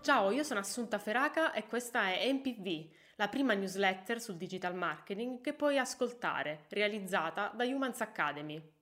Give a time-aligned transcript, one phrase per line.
[0.00, 5.40] Ciao, io sono Assunta Feraca e questa è MPV, la prima newsletter sul digital marketing
[5.40, 8.72] che puoi ascoltare, realizzata da Humans Academy.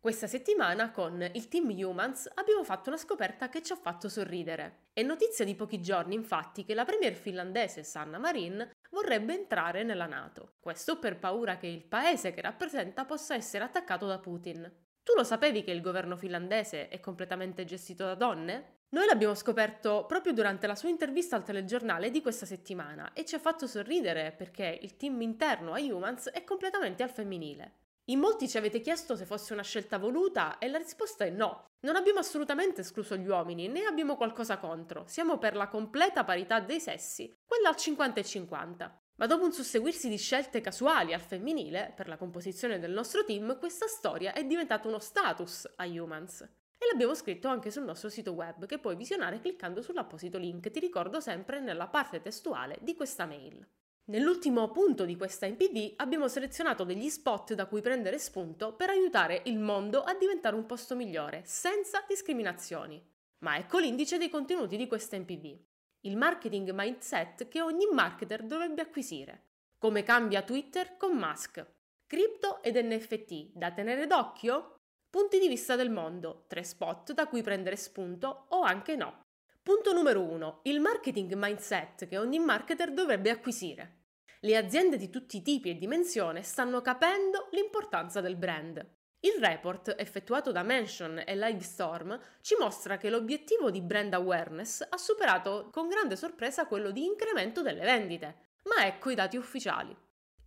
[0.00, 4.90] Questa settimana con il team Humans abbiamo fatto una scoperta che ci ha fatto sorridere.
[4.92, 10.06] È notizia di pochi giorni infatti che la premier finlandese Sanna Marin vorrebbe entrare nella
[10.06, 10.54] Nato.
[10.60, 14.72] Questo per paura che il paese che rappresenta possa essere attaccato da Putin.
[15.08, 18.80] Tu lo sapevi che il governo finlandese è completamente gestito da donne?
[18.90, 23.34] Noi l'abbiamo scoperto proprio durante la sua intervista al telegiornale di questa settimana e ci
[23.34, 27.76] ha fatto sorridere perché il team interno a Humans è completamente al femminile.
[28.10, 31.68] In molti ci avete chiesto se fosse una scelta voluta e la risposta è no.
[31.80, 35.04] Non abbiamo assolutamente escluso gli uomini, né abbiamo qualcosa contro.
[35.06, 39.00] Siamo per la completa parità dei sessi, quella al 50 e 50.
[39.18, 43.58] Ma dopo un susseguirsi di scelte casuali al femminile, per la composizione del nostro team,
[43.58, 46.42] questa storia è diventata uno status a Humans.
[46.42, 50.78] E l'abbiamo scritto anche sul nostro sito web, che puoi visionare cliccando sull'apposito link, ti
[50.78, 53.66] ricordo sempre nella parte testuale di questa mail.
[54.04, 59.42] Nell'ultimo punto di questa MPV abbiamo selezionato degli spot da cui prendere spunto per aiutare
[59.46, 63.04] il mondo a diventare un posto migliore, senza discriminazioni.
[63.38, 65.58] Ma ecco l'indice dei contenuti di questa MPV.
[66.02, 69.46] Il marketing mindset che ogni marketer dovrebbe acquisire.
[69.78, 71.66] Come cambia Twitter con Musk.
[72.06, 74.76] Crypto ed NFT da tenere d'occhio?
[75.10, 79.22] Punti di vista del mondo, tre spot da cui prendere spunto o anche no.
[79.60, 80.60] Punto numero 1.
[80.62, 84.04] Il marketing mindset che ogni marketer dovrebbe acquisire.
[84.40, 88.97] Le aziende di tutti i tipi e dimensioni stanno capendo l'importanza del brand.
[89.20, 94.96] Il report effettuato da Mention e Livestorm ci mostra che l'obiettivo di brand awareness ha
[94.96, 98.50] superato con grande sorpresa quello di incremento delle vendite.
[98.64, 99.96] Ma ecco i dati ufficiali.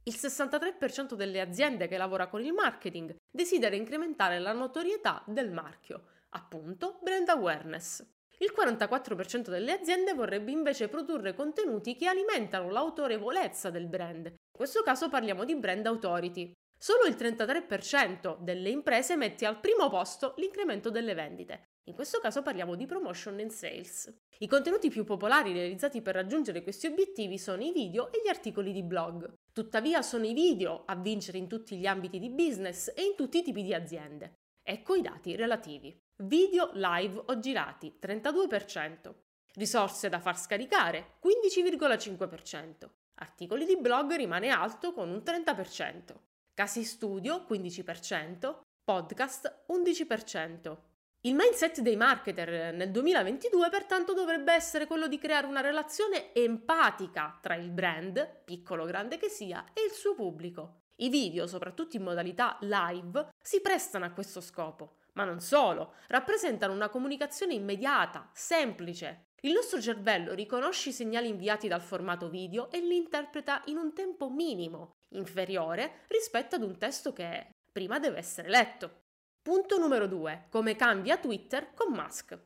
[0.04, 6.06] Il 63% delle aziende che lavora con il marketing desidera incrementare la notorietà del marchio,
[6.30, 8.02] appunto brand awareness.
[8.38, 14.28] Il 44% delle aziende vorrebbe invece produrre contenuti che alimentano l'autorevolezza del brand.
[14.28, 16.52] In questo caso parliamo di brand authority.
[16.84, 21.76] Solo il 33% delle imprese mette al primo posto l'incremento delle vendite.
[21.84, 24.12] In questo caso parliamo di promotion and sales.
[24.40, 28.72] I contenuti più popolari realizzati per raggiungere questi obiettivi sono i video e gli articoli
[28.72, 29.32] di blog.
[29.54, 33.38] Tuttavia sono i video a vincere in tutti gli ambiti di business e in tutti
[33.38, 34.40] i tipi di aziende.
[34.64, 35.96] Ecco i dati relativi.
[36.24, 39.14] Video live o girati 32%.
[39.54, 42.90] Risorse da far scaricare 15,5%.
[43.20, 46.31] Articoli di blog rimane alto con un 30%.
[46.54, 48.60] Casi studio 15%.
[48.84, 50.78] Podcast 11%.
[51.22, 57.40] Il mindset dei marketer nel 2022 pertanto dovrebbe essere quello di creare una relazione empatica
[57.42, 60.82] tra il brand, piccolo o grande che sia, e il suo pubblico.
[60.98, 64.98] I video, soprattutto in modalità live, si prestano a questo scopo.
[65.14, 69.28] Ma non solo, rappresentano una comunicazione immediata, semplice.
[69.42, 73.94] Il nostro cervello riconosce i segnali inviati dal formato video e li interpreta in un
[73.94, 79.00] tempo minimo, inferiore rispetto ad un testo che prima deve essere letto.
[79.42, 80.48] Punto numero 2.
[80.50, 82.38] Come cambia Twitter con Musk.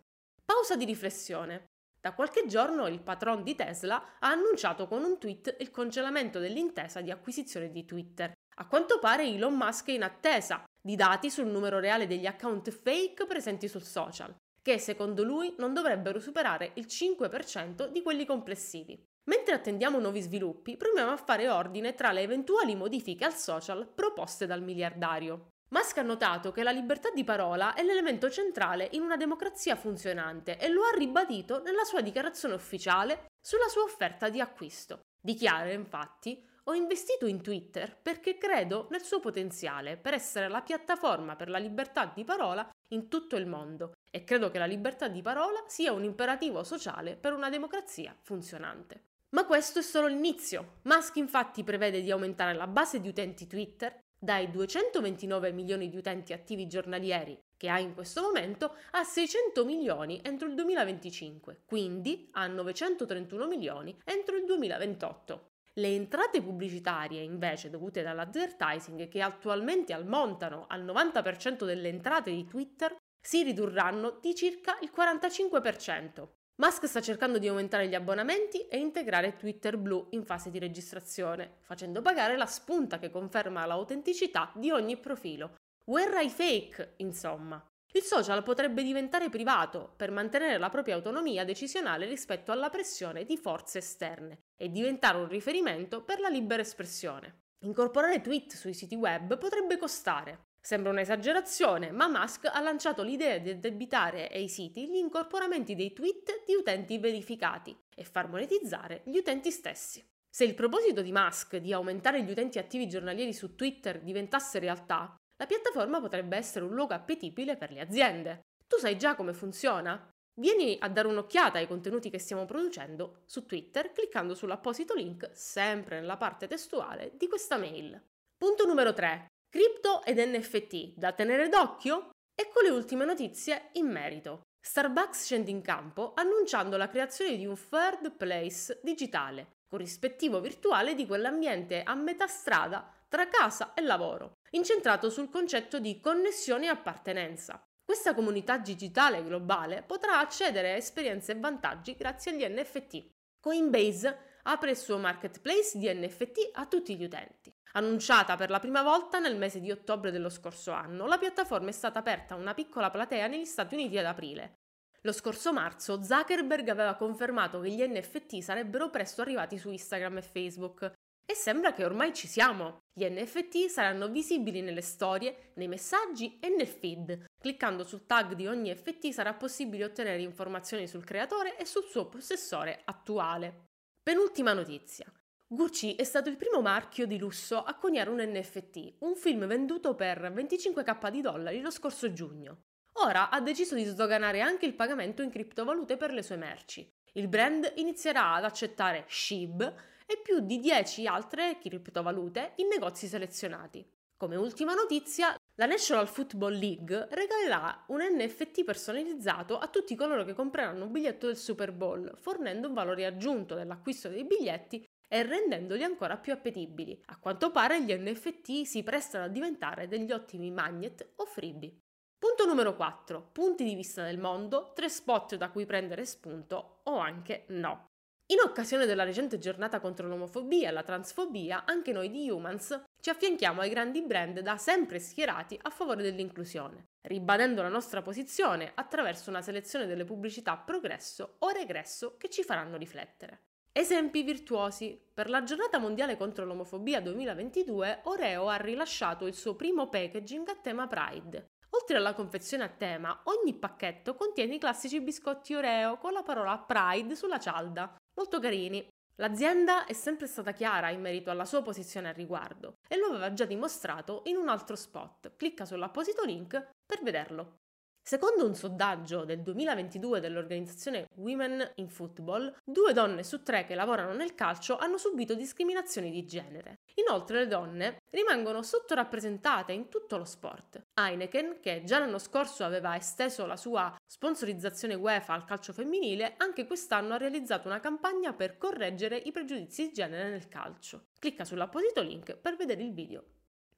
[0.44, 1.66] Pausa di riflessione.
[2.00, 7.02] Da qualche giorno il patron di Tesla ha annunciato con un tweet il congelamento dell'intesa
[7.02, 8.32] di acquisizione di Twitter.
[8.58, 12.70] A quanto pare Elon Musk è in attesa di dati sul numero reale degli account
[12.70, 14.34] fake presenti sul social,
[14.66, 19.00] che secondo lui non dovrebbero superare il 5% di quelli complessivi.
[19.26, 24.48] Mentre attendiamo nuovi sviluppi, proviamo a fare ordine tra le eventuali modifiche al social proposte
[24.48, 25.50] dal miliardario.
[25.70, 30.58] Musk ha notato che la libertà di parola è l'elemento centrale in una democrazia funzionante
[30.58, 35.02] e lo ha ribadito nella sua dichiarazione ufficiale sulla sua offerta di acquisto.
[35.22, 41.36] Dichiara infatti ho investito in Twitter perché credo nel suo potenziale per essere la piattaforma
[41.36, 45.22] per la libertà di parola in tutto il mondo e credo che la libertà di
[45.22, 49.02] parola sia un imperativo sociale per una democrazia funzionante.
[49.32, 50.76] Ma questo è solo l'inizio.
[50.84, 56.32] Musk infatti prevede di aumentare la base di utenti Twitter dai 229 milioni di utenti
[56.32, 62.48] attivi giornalieri che ha in questo momento a 600 milioni entro il 2025, quindi a
[62.48, 65.50] 931 milioni entro il 2028.
[65.74, 72.96] Le entrate pubblicitarie, invece, dovute dall'advertising, che attualmente ammontano al 90% delle entrate di Twitter,
[73.26, 76.28] si ridurranno di circa il 45%.
[76.58, 81.58] Musk sta cercando di aumentare gli abbonamenti e integrare Twitter Blue in fase di registrazione,
[81.62, 85.56] facendo pagare la spunta che conferma l'autenticità di ogni profilo.
[85.86, 87.62] Where I fake, insomma.
[87.94, 93.38] Il social potrebbe diventare privato per mantenere la propria autonomia decisionale rispetto alla pressione di
[93.38, 97.46] forze esterne e diventare un riferimento per la libera espressione.
[97.66, 100.54] Incorporare tweet sui siti web potrebbe costare.
[100.66, 106.44] Sembra un'esagerazione, ma Musk ha lanciato l'idea di addebitare ai siti gli incorporamenti dei tweet
[106.44, 110.04] di utenti verificati e far monetizzare gli utenti stessi.
[110.28, 115.16] Se il proposito di Musk di aumentare gli utenti attivi giornalieri su Twitter diventasse realtà,
[115.38, 118.40] la piattaforma potrebbe essere un luogo appetibile per le aziende.
[118.68, 120.10] Tu sai già come funziona?
[120.40, 126.00] Vieni a dare un'occhiata ai contenuti che stiamo producendo su Twitter cliccando sull'apposito link sempre
[126.00, 128.02] nella parte testuale di questa mail.
[128.36, 129.28] Punto numero 3.
[129.56, 132.10] Cripto ed NFT, da tenere d'occhio?
[132.36, 134.42] Ecco le ultime notizie in merito.
[134.60, 141.08] Starbucks scende in campo annunciando la creazione di un third place digitale, corrispettivo virtuale di
[141.08, 147.64] quell'ambiente a metà strada tra casa e lavoro, incentrato sul concetto di connessione e appartenenza.
[147.82, 153.06] Questa comunità digitale globale potrà accedere a esperienze e vantaggi grazie agli NFT.
[153.40, 157.55] Coinbase apre il suo marketplace di NFT a tutti gli utenti.
[157.78, 161.74] Annunciata per la prima volta nel mese di ottobre dello scorso anno, la piattaforma è
[161.74, 164.60] stata aperta a una piccola platea negli Stati Uniti ad aprile.
[165.02, 170.22] Lo scorso marzo Zuckerberg aveva confermato che gli NFT sarebbero presto arrivati su Instagram e
[170.22, 170.94] Facebook.
[171.28, 172.80] E sembra che ormai ci siamo.
[172.98, 177.26] Gli NFT saranno visibili nelle storie, nei messaggi e nel feed.
[177.38, 182.08] Cliccando sul tag di ogni NFT sarà possibile ottenere informazioni sul creatore e sul suo
[182.08, 183.66] possessore attuale.
[184.02, 185.06] Penultima notizia.
[185.48, 189.94] Gucci è stato il primo marchio di lusso a coniare un NFT, un film venduto
[189.94, 192.64] per 25k di dollari lo scorso giugno.
[192.94, 196.92] Ora ha deciso di sdoganare anche il pagamento in criptovalute per le sue merci.
[197.14, 199.62] Il brand inizierà ad accettare SHIB
[200.08, 203.88] e più di 10 altre criptovalute in negozi selezionati.
[204.18, 210.34] Come ultima notizia, la National Football League regalerà un NFT personalizzato a tutti coloro che
[210.34, 215.84] compreranno un biglietto del Super Bowl, fornendo un valore aggiunto dell'acquisto dei biglietti e rendendoli
[215.84, 217.02] ancora più appetibili.
[217.06, 221.80] A quanto pare gli NFT si prestano a diventare degli ottimi magnet o freebie.
[222.18, 223.30] Punto numero 4.
[223.32, 227.90] Punti di vista del mondo, tre spot da cui prendere spunto o anche no.
[228.30, 233.12] In occasione della recente giornata contro l'omofobia e la transfobia, anche noi di Humans ci
[233.12, 239.30] affianchiamo ai grandi brand da sempre schierati a favore dell'inclusione, ribadendo la nostra posizione attraverso
[239.30, 243.44] una selezione delle pubblicità progresso o regresso che ci faranno riflettere.
[243.78, 244.98] Esempi virtuosi.
[245.14, 250.56] Per la giornata mondiale contro l'omofobia 2022, Oreo ha rilasciato il suo primo packaging a
[250.56, 251.48] tema Pride.
[251.72, 256.58] Oltre alla confezione a tema, ogni pacchetto contiene i classici biscotti Oreo con la parola
[256.58, 257.94] Pride sulla cialda.
[258.18, 258.88] Molto carini.
[259.16, 263.34] L'azienda è sempre stata chiara in merito alla sua posizione al riguardo e lo aveva
[263.34, 265.36] già dimostrato in un altro spot.
[265.36, 266.52] Clicca sull'apposito link
[266.86, 267.58] per vederlo.
[268.08, 274.14] Secondo un sondaggio del 2022 dell'organizzazione Women in Football, due donne su tre che lavorano
[274.14, 276.82] nel calcio hanno subito discriminazioni di genere.
[277.04, 280.86] Inoltre le donne rimangono sottorappresentate in tutto lo sport.
[280.94, 286.68] Heineken, che già l'anno scorso aveva esteso la sua sponsorizzazione UEFA al calcio femminile, anche
[286.68, 291.08] quest'anno ha realizzato una campagna per correggere i pregiudizi di genere nel calcio.
[291.18, 293.24] Clicca sull'apposito link per vedere il video.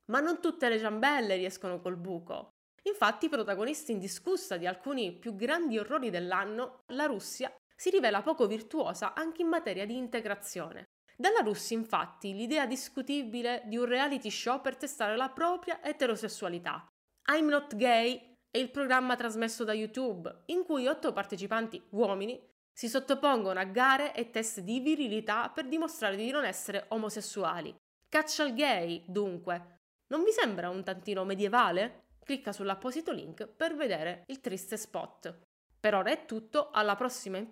[0.08, 2.56] Ma non tutte le ciambelle riescono col buco.
[2.88, 9.14] Infatti, protagonista indiscussa di alcuni più grandi orrori dell'anno, la Russia si rivela poco virtuosa
[9.14, 10.86] anche in materia di integrazione.
[11.16, 16.88] Dalla Russia, infatti, l'idea discutibile di un reality show per testare la propria eterosessualità.
[17.32, 22.42] I'm Not Gay è il programma trasmesso da YouTube, in cui otto partecipanti uomini
[22.72, 27.76] si sottopongono a gare e test di virilità per dimostrare di non essere omosessuali.
[28.08, 29.80] Caccia al gay, dunque.
[30.08, 32.06] Non vi sembra un tantino medievale?
[32.28, 35.34] Clicca sull'apposito link per vedere il triste spot.
[35.80, 37.48] Per ora è tutto, alla prossima in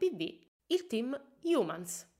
[0.68, 2.12] il team Humans.